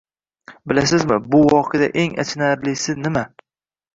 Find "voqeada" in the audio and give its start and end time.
1.51-1.89